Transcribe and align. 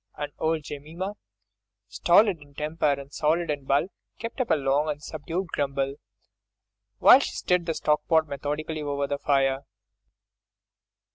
And 0.17 0.31
old 0.39 0.63
Jemima, 0.63 1.13
stolid 1.87 2.41
in 2.41 2.55
temper 2.55 2.93
and 2.93 3.13
solid 3.13 3.51
in 3.51 3.65
bulk, 3.65 3.91
kept 4.17 4.41
up 4.41 4.49
a 4.49 4.55
long 4.55 4.89
and 4.89 4.99
subdued 4.99 5.49
grumble, 5.49 5.97
while 6.97 7.19
she 7.19 7.33
stirred 7.33 7.67
the 7.67 7.75
stock 7.75 8.01
pot 8.07 8.27
methodically 8.27 8.81
over 8.81 9.05
the 9.05 9.19
fire. 9.19 9.59